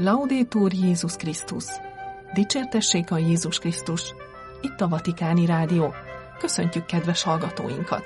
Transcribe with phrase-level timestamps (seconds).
[0.00, 1.64] Laudétur Jézus Krisztus!
[2.34, 4.14] Dicsértessék a Jézus Krisztus!
[4.60, 5.94] Itt a Vatikáni Rádió.
[6.38, 8.04] Köszöntjük kedves hallgatóinkat!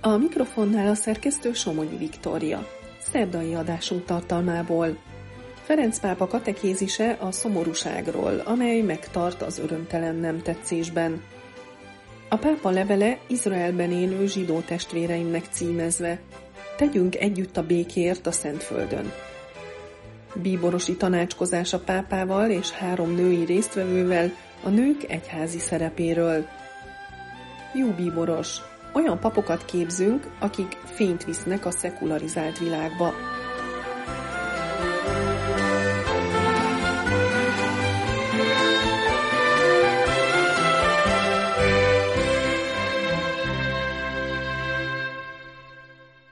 [0.00, 2.81] A mikrofonnál a szerkesztő Somonyi Viktória.
[3.10, 4.96] Szerdai adásunk tartalmából.
[5.62, 11.22] Ferenc pápa katekézise a szomorúságról, amely megtart az örömtelen nem tetszésben.
[12.28, 16.20] A pápa levele Izraelben élő zsidó testvéreimnek címezve.
[16.76, 19.12] Tegyünk együtt a békért a Szentföldön.
[20.34, 24.30] Bíborosi tanácskozás a pápával és három női résztvevővel
[24.62, 26.46] a nők egyházi szerepéről.
[27.74, 28.58] Jó bíboros,
[28.92, 33.12] olyan papokat képzünk, akik fényt visznek a szekularizált világba.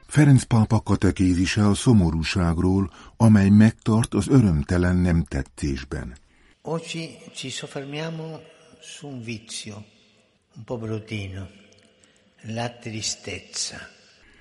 [0.06, 6.16] Ferenc pápa katekézise a szomorúságról, amely megtart az örömtelen nem tetszésben.
[6.62, 8.40] Oggi ci soffermiamo
[8.80, 9.74] su un vizio
[10.56, 11.46] un po' bruttino,
[12.46, 13.76] la tristezza.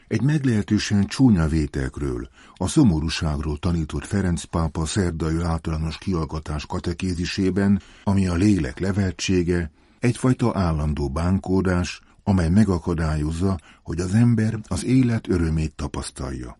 [0.07, 8.33] Egy meglehetősen csúnya vételkről, a szomorúságról tanított Ferenc pápa szerdai általános kialkotás katekézisében, ami a
[8.33, 16.57] lélek leveltsége, egyfajta állandó bánkódás, amely megakadályozza, hogy az ember az élet örömét tapasztalja.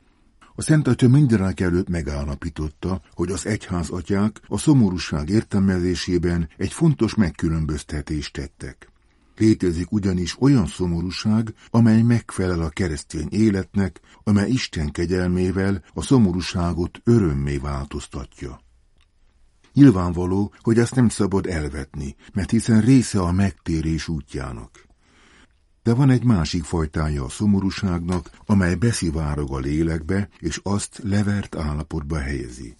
[0.56, 7.16] A Szent Atya mindenek előtt megállapította, hogy az egyház atyák a szomorúság értelmezésében egy fontos
[7.16, 8.92] megkülönböztetést tettek.
[9.40, 17.58] Létezik ugyanis olyan szomorúság, amely megfelel a keresztény életnek, amely Isten kegyelmével a szomorúságot örömmé
[17.58, 18.62] változtatja.
[19.74, 24.88] Nyilvánvaló, hogy ezt nem szabad elvetni, mert hiszen része a megtérés útjának.
[25.84, 32.20] De van egy másik fajtája a szomorúságnak, amely beszivárog a lélekbe, és azt levert állapotba
[32.20, 32.76] helyezi.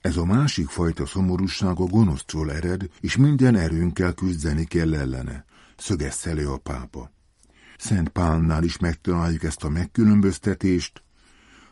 [0.00, 5.46] Ez a másik fajta szomorúság a gonosztról ered, és minden erőnkkel küzdeni kell ellene,
[5.80, 7.12] szögezte elő a pápa.
[7.78, 11.02] Szent Pálnál is megtaláljuk ezt a megkülönböztetést,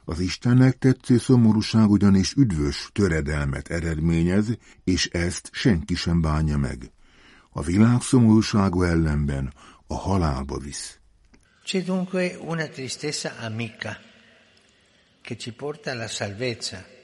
[0.09, 4.47] az Istennek tetsző szomorúság ugyanis üdvös töredelmet eredményez,
[4.85, 6.91] és ezt senki sem bánja meg.
[7.51, 9.53] A világ szomorúsága ellenben
[9.87, 10.99] a halálba visz.
[11.65, 13.97] C'è dunque una tristezza amica
[15.23, 16.96] che ci porta alla salvezza.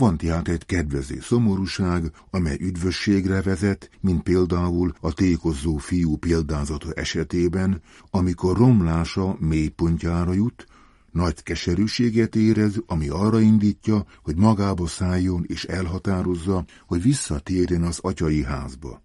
[0.00, 7.82] Van tehát egy kedvező szomorúság, amely üdvösségre vezet, mint például a tékozó fiú példázata esetében,
[8.10, 10.66] amikor romlása mélypontjára jut,
[11.12, 18.42] nagy keserűséget érez, ami arra indítja, hogy magába szálljon és elhatározza, hogy visszatérjen az atyai
[18.42, 19.02] házba.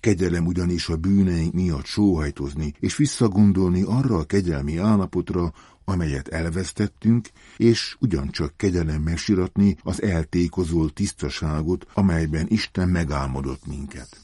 [0.00, 5.52] Kegyelem ugyanis a bűneink miatt sóhajtozni és visszagondolni arra a kegyelmi állapotra,
[5.90, 14.16] amelyet elvesztettünk, és ugyancsak kegyelem megsiratni az eltékozolt tisztaságot, amelyben Isten megálmodott minket.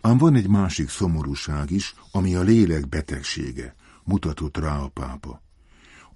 [0.00, 5.42] Ám van egy másik szomorúság is, ami a lélek betegsége, mutatott rá a pápa.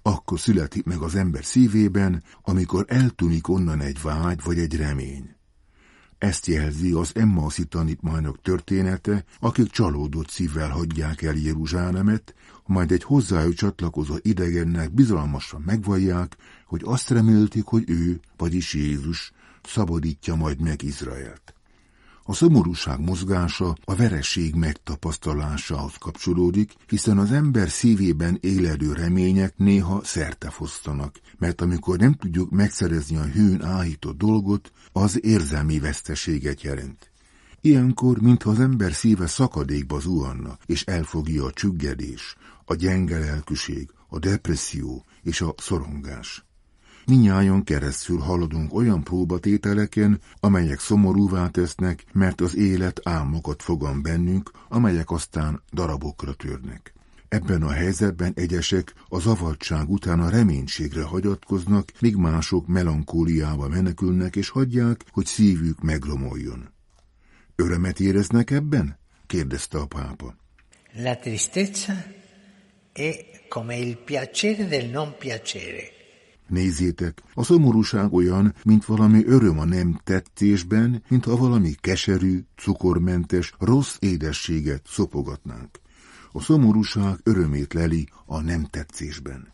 [0.01, 5.38] Akkor születik meg az ember szívében, amikor eltűnik onnan egy vágy vagy egy remény.
[6.19, 12.33] Ezt jelzi az Emmauszi tanítmányok története, akik csalódott szívvel hagyják el Jeruzsálemet,
[12.65, 19.31] majd egy hozzájuk csatlakozó idegennek bizalmasan megvallják, hogy azt remélték, hogy ő, vagyis Jézus,
[19.63, 21.53] szabadítja majd meg Izraelt.
[22.29, 30.49] A szomorúság mozgása a vereség megtapasztalásához kapcsolódik, hiszen az ember szívében éledő remények néha szerte
[30.49, 37.11] fosztanak, mert amikor nem tudjuk megszerezni a hőn áhított dolgot, az érzelmi veszteséget jelent.
[37.61, 42.35] Ilyenkor, mintha az ember szíve szakadékba zuhanna, és elfogja a csüggedés,
[42.65, 46.48] a gyenge lelkűség, a depresszió és a szorongás.
[47.09, 55.11] Minnyájon keresztül haladunk olyan próbatételeken, amelyek szomorúvá tesznek, mert az élet álmokat fogan bennünk, amelyek
[55.11, 56.93] aztán darabokra törnek.
[57.27, 64.49] Ebben a helyzetben egyesek a zavartság után a reménységre hagyatkoznak, míg mások melankóliába menekülnek és
[64.49, 66.69] hagyják, hogy szívük megromoljon.
[67.55, 68.99] Örömet éreznek ebben?
[69.27, 70.35] kérdezte a pápa.
[70.93, 71.93] La tristezza
[72.93, 73.11] è
[73.49, 75.97] come il piacere del non piacere.
[76.49, 83.95] Nézzétek, a szomorúság olyan, mint valami öröm a nem tettésben, mintha valami keserű, cukormentes, rossz
[83.99, 85.79] édességet szopogatnánk.
[86.31, 89.53] A szomorúság örömét leli a nem tetszésben.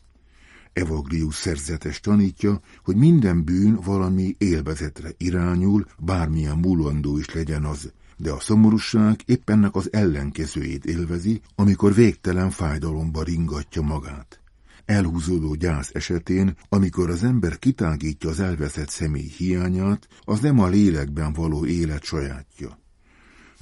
[0.74, 8.32] Evagrius szerzetes tanítja, hogy minden bűn valami élvezetre irányul, bármilyen múlandó is legyen az, de
[8.32, 14.40] a szomorúság épp ennek az ellenkezőjét élvezi, amikor végtelen fájdalomba ringatja magát.
[14.86, 21.34] Elhúzódó gyász esetén, amikor az ember kitágítja az elveszett személy hiányát, az nem a lélekben
[21.34, 22.80] való élet sajátja.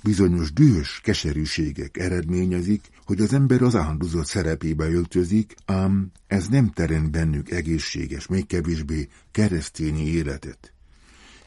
[0.04, 7.12] Bizonyos dühös keserűségek eredményezik, hogy az ember az áldozat szerepébe öltözik, ám ez nem terem
[7.12, 10.74] bennük egészséges, még kevésbé keresztényi életet.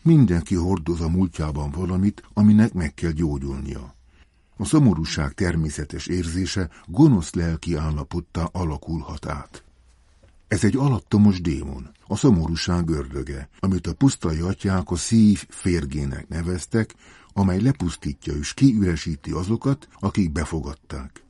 [0.03, 3.95] Mindenki hordoz a múltjában valamit, aminek meg kell gyógyulnia.
[4.57, 9.66] A szomorúság természetes érzése gonosz lelki állapottá alakulhat át.
[10.49, 16.95] Ez egy alattomos démon, a szomorúság ördöge, amit a pusztai atyák a szív férgének neveztek,
[17.33, 21.25] amely lepusztítja és kiüresíti azokat, akik befogadták.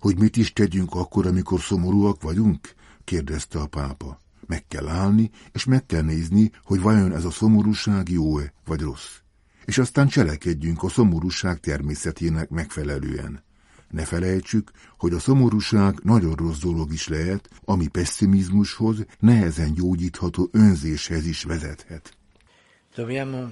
[0.00, 2.74] Hogy mit is tegyünk akkor, amikor szomorúak vagyunk?
[3.04, 4.22] kérdezte a pápa.
[4.46, 9.16] Meg kell állni, és meg kell nézni, hogy vajon ez a szomorúság jó-e, vagy rossz.
[9.64, 13.42] És aztán cselekedjünk a szomorúság természetének megfelelően.
[13.90, 21.26] Ne felejtsük, hogy a szomorúság nagyon rossz dolog is lehet, ami pessimizmushoz, nehezen gyógyítható önzéshez
[21.26, 22.16] is vezethet.
[22.94, 23.48] Dobbiamo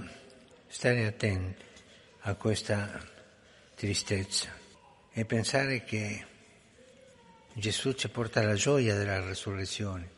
[0.68, 1.54] stare attenti
[2.22, 3.00] a questa
[3.76, 4.48] tristezza
[5.14, 6.26] e pensare che
[7.54, 10.14] Gesù ci porta la gioia della resurrezione.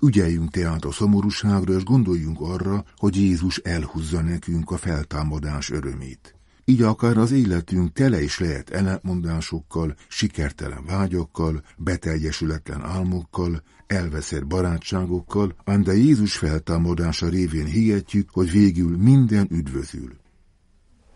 [0.00, 6.33] Ügyeljünk tehát a szomorúságra, és gondoljunk arra, hogy Jézus elhúzza nekünk a feltámadás örömét.
[6.64, 15.82] Így akár az életünk tele is lehet ellentmondásokkal, sikertelen vágyakkal, beteljesületlen álmokkal, elveszett barátságokkal, ám
[15.82, 20.22] de Jézus feltámadása révén hihetjük, hogy végül minden üdvözül.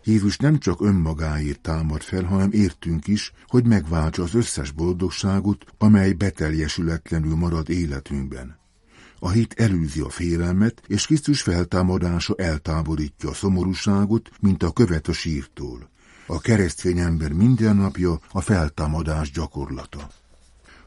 [0.03, 6.13] Jézus nem csak önmagáért támad fel, hanem értünk is, hogy megváltsa az összes boldogságot, amely
[6.13, 8.58] beteljesületlenül marad életünkben.
[9.19, 15.13] A hit elűzi a félelmet, és Krisztus feltámadása eltávolítja a szomorúságot, mint a követ a
[15.13, 15.89] sírtól.
[16.27, 20.09] A keresztény ember mindennapja a feltámadás gyakorlata.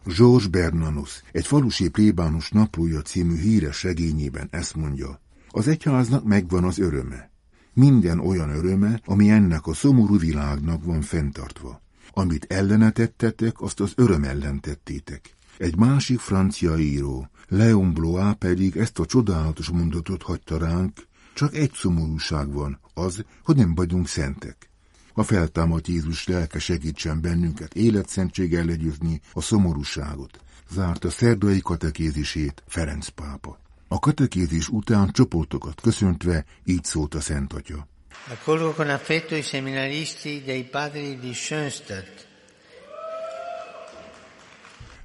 [0.04, 5.20] George Bernanus egy falusi plébánus naplója című híres regényében ezt mondja.
[5.48, 7.30] Az egyháznak megvan az öröme.
[7.72, 11.82] Minden olyan öröme, ami ennek a szomorú világnak van fenntartva.
[12.10, 15.36] Amit ellenetettetek, azt az öröm ellen tettétek.
[15.56, 21.72] Egy másik francia író, Leon Blois pedig ezt a csodálatos mondatot hagyta ránk, csak egy
[21.74, 24.70] szomorúság van, az, hogy nem vagyunk szentek.
[25.14, 30.40] A feltámadt Jézus lelke segítsen bennünket életszentséggel legyőzni a szomorúságot,
[30.70, 33.58] zárta szerdai katekézisét Ferenc pápa.
[33.88, 37.86] A katekézis után csoportokat köszöntve így szólt a Szent Atya.
[38.28, 42.26] Accolgo con affetto i seminaristi dei padri di Schönstadt,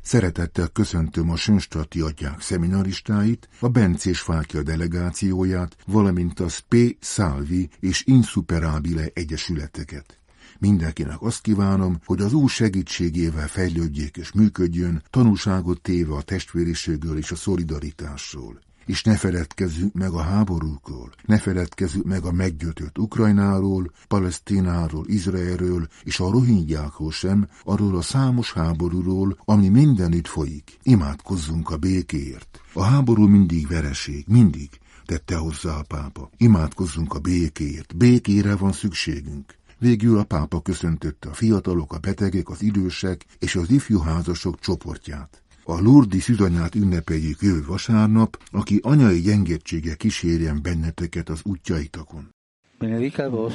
[0.08, 8.04] Szeretettel köszöntöm a Sönstati atyák szeminaristáit, a Bencés Fákja delegációját, valamint a Spe Salvi és
[8.06, 10.20] Insuperabile egyesületeket.
[10.60, 17.32] Mindenkinek azt kívánom, hogy az új segítségével fejlődjék és működjön, tanúságot téve a testvériségről és
[17.32, 25.06] a szolidaritásról és ne feledkezzünk meg a háborúkról, ne feledkezzünk meg a meggyötött Ukrajnáról, Palesztináról,
[25.08, 30.78] Izraelről és a rohingyákról sem, arról a számos háborúról, ami mindenütt folyik.
[30.84, 32.62] Imádkozzunk a békéért.
[32.74, 34.70] A háború mindig vereség, mindig,
[35.06, 36.30] tette hozzá a pápa.
[36.38, 39.56] Imádkozzunk a békéért, békére van szükségünk.
[39.80, 45.42] Végül a pápa köszöntötte a fiatalok, a betegek, az idősek és az ifjú házasok csoportját.
[45.70, 52.36] A Lurdi szüzanyát ünnepeljük jövő vasárnap, aki anyai gyengétsége kísérjen benneteket az útjaitakon.
[52.80, 53.54] Benedica vos,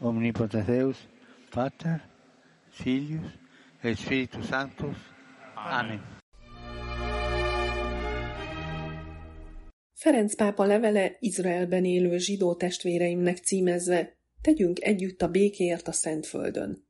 [0.00, 0.96] omnipotens Deus,
[1.50, 2.08] Pater,
[2.70, 3.26] Filius,
[3.80, 4.96] et Spiritus Sanctus.
[5.80, 6.00] Amen.
[9.94, 16.86] Ferenc pápa levele Izraelben élő zsidó testvéreimnek címezve, tegyünk együtt a békéért a Szentföldön.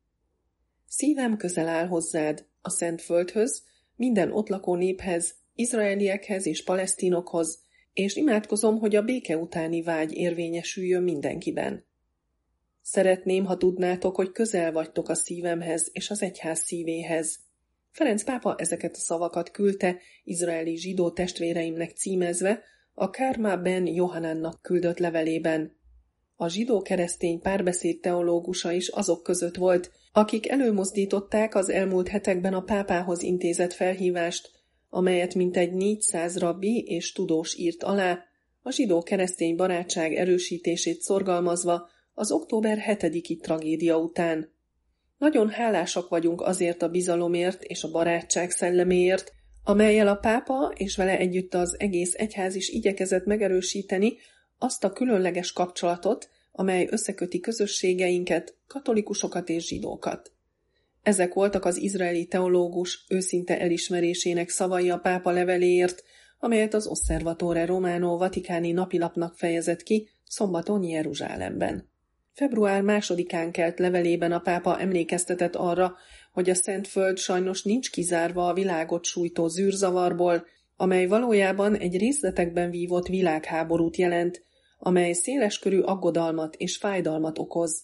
[0.87, 3.63] Szívem közel áll hozzád, a Szentföldhöz,
[3.97, 11.03] minden ott lakó néphez, izraeliekhez és palesztinokhoz, és imádkozom, hogy a béke utáni vágy érvényesüljön
[11.03, 11.85] mindenkiben.
[12.83, 17.39] Szeretném, ha tudnátok, hogy közel vagytok a szívemhez és az egyház szívéhez.
[17.91, 22.63] Ferenc pápa ezeket a szavakat küldte izraeli zsidó testvéreimnek címezve
[22.95, 23.89] a Kármá ben
[24.63, 25.77] küldött levelében.
[26.37, 33.23] A zsidó-keresztény párbeszéd teológusa is azok között volt, akik előmozdították az elmúlt hetekben a pápához
[33.23, 34.51] intézett felhívást,
[34.91, 38.25] amelyet mintegy 400 rabbi és tudós írt alá,
[38.63, 44.53] a zsidó-keresztény barátság erősítését szorgalmazva az október 7-i tragédia után.
[45.19, 49.33] Nagyon hálásak vagyunk azért a bizalomért és a barátság szelleméért,
[49.65, 54.17] amelyel a pápa és vele együtt az egész egyház is igyekezett megerősíteni
[54.65, 60.33] azt a különleges kapcsolatot, amely összeköti közösségeinket, katolikusokat és zsidókat.
[61.03, 66.03] Ezek voltak az izraeli teológus őszinte elismerésének szavai a pápa leveléért,
[66.39, 71.91] amelyet az Osservatore Romano vatikáni napilapnak fejezett ki szombaton Jeruzsálemben.
[72.33, 75.97] Február másodikán kelt levelében a pápa emlékeztetett arra,
[76.33, 83.07] hogy a Szentföld sajnos nincs kizárva a világot sújtó zűrzavarból, amely valójában egy részletekben vívott
[83.07, 84.43] világháborút jelent,
[84.85, 87.83] amely széleskörű aggodalmat és fájdalmat okoz.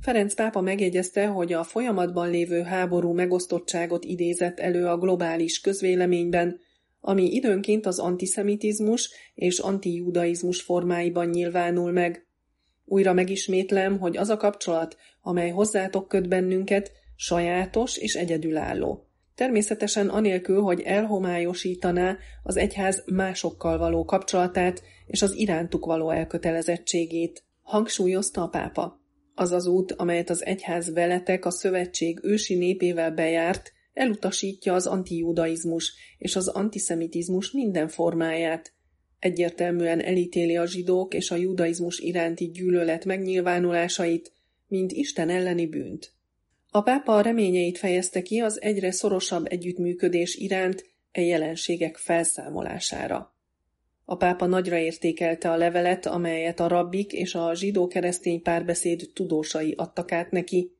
[0.00, 6.60] Ferenc pápa megjegyezte, hogy a folyamatban lévő háború megosztottságot idézett elő a globális közvéleményben,
[7.00, 12.26] ami időnként az antiszemitizmus és antijudaizmus formáiban nyilvánul meg.
[12.84, 19.08] Újra megismétlem, hogy az a kapcsolat, amely hozzátok köt bennünket, sajátos és egyedülálló.
[19.34, 28.42] Természetesen anélkül, hogy elhomályosítaná az egyház másokkal való kapcsolatát és az irántuk való elkötelezettségét, hangsúlyozta
[28.42, 29.00] a pápa.
[29.34, 35.92] Az az út, amelyet az egyház veletek a szövetség ősi népével bejárt, elutasítja az antijudaizmus
[36.18, 38.72] és az antiszemitizmus minden formáját.
[39.18, 44.32] Egyértelműen elítéli a zsidók és a judaizmus iránti gyűlölet megnyilvánulásait,
[44.66, 46.13] mint Isten elleni bűnt.
[46.76, 53.34] A pápa reményeit fejezte ki az egyre szorosabb együttműködés iránt e jelenségek felszámolására.
[54.04, 60.12] A pápa nagyra értékelte a levelet, amelyet a rabbik és a zsidó-keresztény párbeszéd tudósai adtak
[60.12, 60.76] át neki.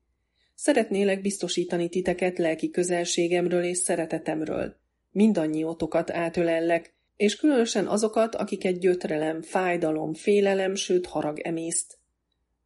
[0.55, 4.75] Szeretnélek biztosítani titeket lelki közelségemről és szeretetemről.
[5.11, 11.97] Mindannyiótokat átölellek, és különösen azokat, akiket gyötrelem, fájdalom, félelem, sőt harag emészt.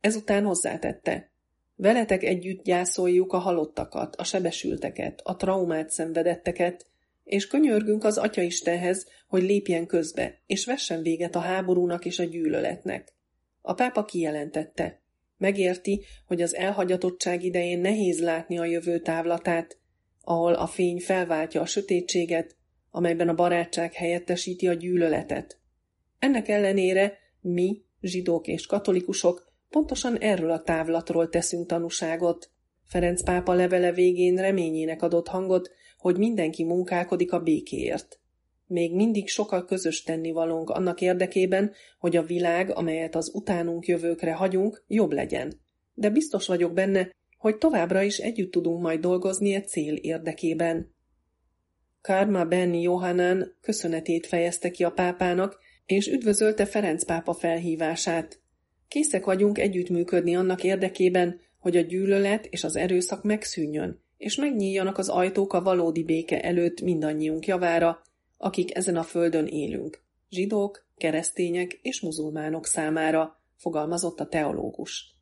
[0.02, 1.29] Ezután hozzátette.
[1.82, 6.86] Veletek együtt gyászoljuk a halottakat, a sebesülteket, a traumát szenvedetteket,
[7.24, 13.14] és könyörgünk az Istenhez, hogy lépjen közbe, és vessen véget a háborúnak és a gyűlöletnek.
[13.62, 15.02] A pápa kijelentette.
[15.38, 19.78] Megérti, hogy az elhagyatottság idején nehéz látni a jövő távlatát,
[20.22, 22.56] ahol a fény felváltja a sötétséget,
[22.92, 25.60] amelyben a barátság helyettesíti a gyűlöletet.
[26.20, 32.50] Ennek ellenére mi, zsidók és katolikusok, pontosan erről a távlatról teszünk tanúságot.
[32.86, 38.20] Ferenc pápa levele végén reményének adott hangot, hogy mindenki munkálkodik a békéért.
[38.68, 44.84] Még mindig sokkal közös tennivalónk annak érdekében, hogy a világ, amelyet az utánunk jövőkre hagyunk,
[44.88, 45.60] jobb legyen.
[45.94, 50.94] De biztos vagyok benne, hogy továbbra is együtt tudunk majd dolgozni egy cél érdekében.
[52.02, 58.40] Karma Ben Johanan köszönetét fejezte ki a pápának, és üdvözölte Ferenc pápa felhívását.
[58.90, 65.10] Készek vagyunk együttműködni annak érdekében, hogy a gyűlölet és az erőszak megszűnjön, és megnyíljanak az
[65.10, 68.02] ajtók a valódi béke előtt mindannyiunk javára,
[68.38, 75.16] akik ezen a földön élünk, zsidók, keresztények és muzulmánok számára, fogalmazott a teológus.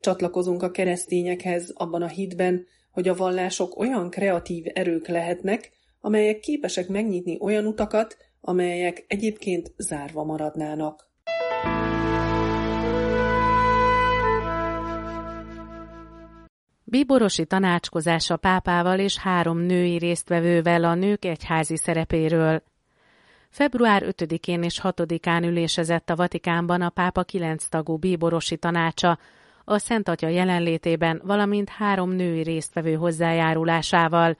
[0.00, 6.88] Csatlakozunk a keresztényekhez abban a hitben, hogy a vallások olyan kreatív erők lehetnek, amelyek képesek
[6.88, 11.10] megnyitni olyan utakat, amelyek egyébként zárva maradnának.
[16.90, 22.62] Bíborosi tanácskozása pápával és három női résztvevővel a nők egyházi szerepéről.
[23.50, 29.18] Február 5-én és 6-án ülésezett a Vatikánban a pápa kilenc tagú bíborosi tanácsa,
[29.64, 34.36] a Szent Atya jelenlétében, valamint három női résztvevő hozzájárulásával.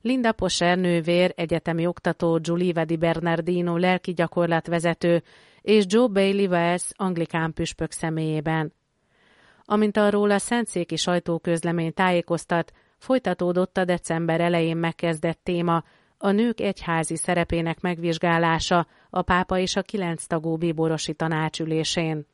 [0.00, 5.22] Linda Poser nővér, egyetemi oktató, Julie Vedi Bernardino lelki gyakorlatvezető
[5.60, 8.72] és Joe Bailey Wells anglikán püspök személyében.
[9.64, 15.84] Amint arról a Szentszéki sajtóközlemény tájékoztat, folytatódott a december elején megkezdett téma,
[16.18, 22.26] a nők egyházi szerepének megvizsgálása a pápa és a kilenc tagú bíborosi tanácsülésén.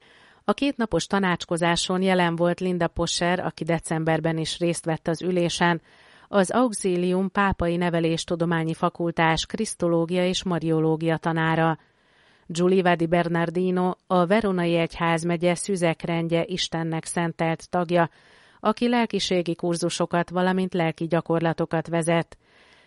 [0.45, 5.81] A kétnapos tanácskozáson jelen volt Linda Posser, aki decemberben is részt vett az ülésen,
[6.29, 11.79] az Auxilium pápai neveléstudományi fakultás krisztológia és mariológia tanára.
[12.53, 18.11] Giulia Vadi Bernardino, a Veronai Egyházmegye szüzekrendje Istennek szentelt tagja,
[18.61, 22.39] aki lelkiségi kurzusokat, valamint lelki gyakorlatokat vezet,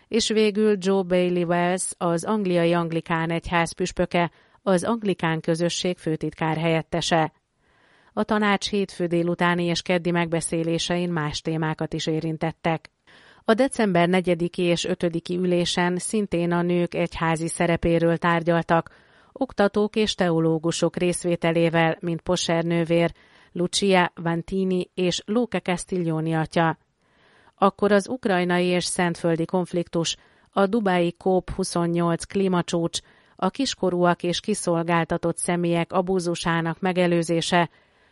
[0.08, 4.30] és végül Joe Bailey Wells, az angliai anglikán egyház püspöke,
[4.62, 7.32] az anglikán közösség főtitkár helyettese.
[8.12, 12.90] A tanács hétfő délutáni és keddi megbeszélésein más témákat is érintettek.
[13.44, 19.02] A december 4 és 5 ülésen szintén a nők egyházi szerepéről tárgyaltak,
[19.38, 23.12] oktatók és teológusok részvételével, mint Poser nővér,
[23.52, 26.78] Lucia Vantini és Luca Castiglioni atya.
[27.54, 30.16] Akkor az ukrajnai és szentföldi konfliktus,
[30.50, 33.00] a Dubai COP28 klímacsúcs,
[33.36, 37.70] a kiskorúak és kiszolgáltatott személyek abúzusának megelőzése,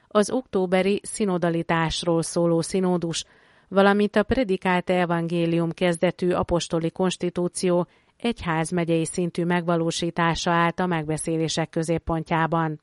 [0.09, 3.25] az októberi szinodalitásról szóló színódus,
[3.69, 7.87] valamint a predikált evangélium kezdetű apostoli konstitúció
[8.25, 12.81] egyházmegyei szintű megvalósítása állt a megbeszélések középpontjában.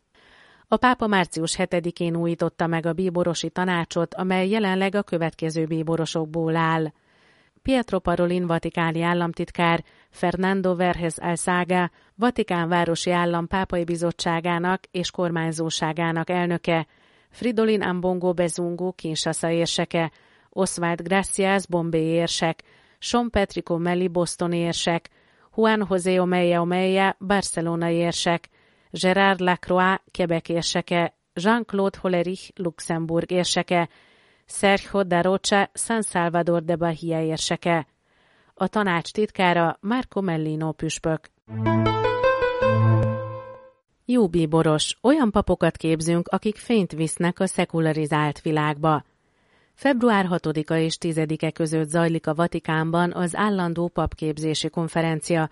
[0.67, 6.91] A pápa március 7-én újította meg a bíborosi tanácsot, amely jelenleg a következő bíborosokból áll.
[7.61, 16.87] Pietro Parolin vatikáni államtitkár, Fernando Verhez Alsaga, Vatikán városi állam pápai bizottságának és kormányzóságának elnöke,
[17.29, 20.11] Fridolin Ambongo Bezungo Kinshasa érseke,
[20.49, 22.63] Oswald Gracias Bombay érsek,
[22.99, 25.09] Sean Petrico Melli Boston érsek,
[25.59, 28.49] Juan José Omeya Omeya Barcelona érsek,
[28.91, 33.89] Gerard Lacroix Quebec érseke, Jean-Claude Hollerich Luxemburg érseke,
[34.45, 37.87] Sergio da Rocha San Salvador de Bahia érseke.
[38.53, 41.29] A tanács titkára Marco Mellino püspök.
[44.05, 49.03] Jó bíboros, olyan papokat képzünk, akik fényt visznek a szekularizált világba.
[49.79, 55.49] Február 6-a és 10-e között zajlik a Vatikánban az állandó papképzési konferencia,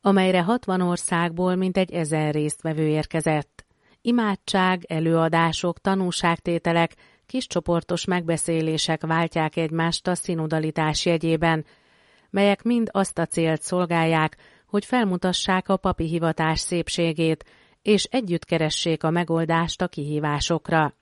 [0.00, 3.64] amelyre 60 országból mintegy ezer résztvevő érkezett.
[4.00, 6.94] Imádság, előadások, tanúságtételek,
[7.26, 11.64] kiscsoportos megbeszélések váltják egymást a szinodalitás jegyében,
[12.30, 17.44] melyek mind azt a célt szolgálják, hogy felmutassák a papi hivatás szépségét,
[17.82, 20.94] és együtt keressék a megoldást a kihívásokra.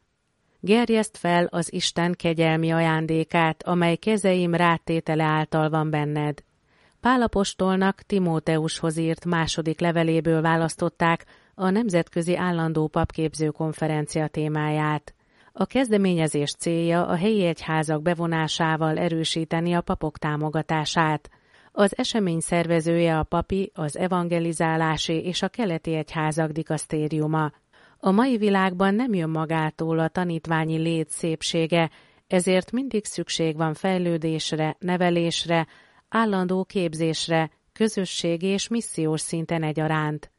[0.60, 6.42] Gerjeszt fel az Isten kegyelmi ajándékát, amely kezeim rátétele által van benned.
[7.00, 11.24] Pálapostolnak Timóteushoz írt második leveléből választották
[11.54, 15.14] a Nemzetközi Állandó Papképző Konferencia témáját.
[15.52, 21.30] A kezdeményezés célja a helyi egyházak bevonásával erősíteni a papok támogatását.
[21.72, 27.52] Az esemény szervezője a papi, az evangelizálási és a keleti egyházak dikasztériuma.
[28.00, 31.90] A mai világban nem jön magától a tanítványi lét szépsége,
[32.26, 35.66] ezért mindig szükség van fejlődésre, nevelésre,
[36.08, 40.30] állandó képzésre, közösségi és missziós szinten egyaránt.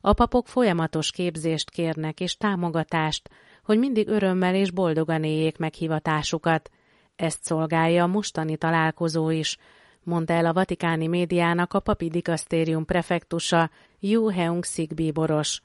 [0.00, 3.30] A papok folyamatos képzést kérnek és támogatást,
[3.64, 6.70] hogy mindig örömmel és boldogan éljék meg hivatásukat.
[7.16, 9.58] Ezt szolgálja a mostani találkozó is,
[10.02, 15.62] mondta el a vatikáni médiának a papi dikasztérium prefektusa Yu Heung Sik bíboros.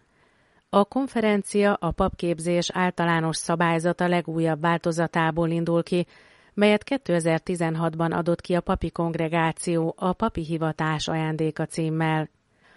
[0.76, 6.06] A konferencia a papképzés általános szabályzata legújabb változatából indul ki,
[6.54, 12.30] melyet 2016-ban adott ki a papi kongregáció a papi hivatás ajándéka címmel.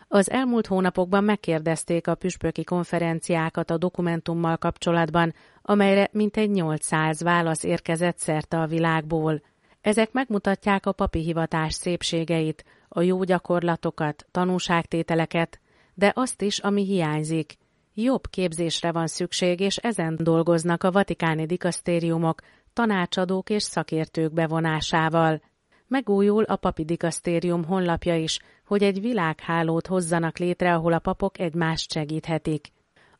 [0.08, 8.18] Az elmúlt hónapokban megkérdezték a püspöki konferenciákat a dokumentummal kapcsolatban, amelyre mintegy 800 válasz érkezett
[8.18, 9.42] szerte a világból.
[9.80, 15.60] Ezek megmutatják a papi hivatás szépségeit, a jó gyakorlatokat, tanúságtételeket,
[15.94, 17.56] de azt is, ami hiányzik.
[17.98, 22.40] Jobb képzésre van szükség, és ezen dolgoznak a vatikáni dikasztériumok,
[22.72, 25.42] tanácsadók és szakértők bevonásával.
[25.86, 31.92] Megújul a papi dikasztérium honlapja is, hogy egy világhálót hozzanak létre, ahol a papok egymást
[31.92, 32.68] segíthetik.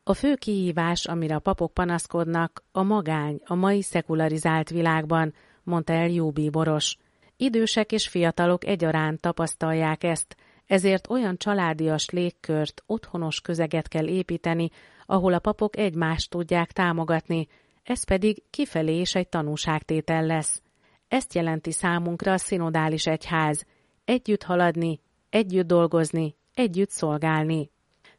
[0.03, 6.09] A fő kihívás, amire a papok panaszkodnak, a magány a mai szekularizált világban, mondta el
[6.09, 6.97] Jóbi Boros.
[7.37, 10.35] Idősek és fiatalok egyaránt tapasztalják ezt,
[10.67, 14.69] ezért olyan családias légkört, otthonos közeget kell építeni,
[15.05, 17.47] ahol a papok egymást tudják támogatni,
[17.83, 20.61] ez pedig kifelé is egy tanúságtétel lesz.
[21.07, 23.65] Ezt jelenti számunkra a szinodális egyház.
[24.05, 24.99] Együtt haladni,
[25.29, 27.69] együtt dolgozni, együtt szolgálni.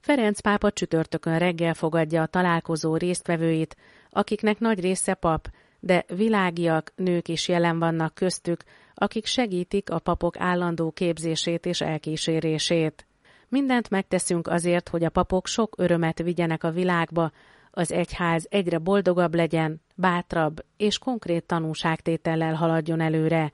[0.01, 3.77] Ferenc pápa csütörtökön reggel fogadja a találkozó résztvevőit,
[4.11, 5.49] akiknek nagy része pap,
[5.81, 8.65] de világiak, nők is jelen vannak köztük,
[9.01, 13.07] akik segítik a papok állandó képzését és elkísérését.
[13.49, 17.33] Mindent megteszünk azért, hogy a papok sok örömet vigyenek a világba,
[17.71, 23.53] az egyház egyre boldogabb legyen, bátrabb és konkrét tanúságtétellel haladjon előre.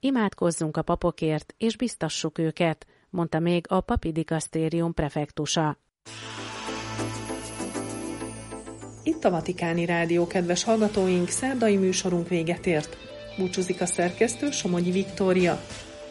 [0.00, 5.78] Imádkozzunk a papokért, és biztassuk őket, mondta még a papi dikasztérium prefektusa.
[9.02, 13.05] Itt a Vatikáni Rádió, kedves hallgatóink, szerdai műsorunk véget ért.
[13.36, 15.60] Búcsúzik a szerkesztő Somogyi Viktória.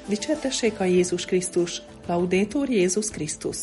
[0.07, 3.57] Dicsértessék a Jézus Krisztus, Laudétur Jézus Krisztus.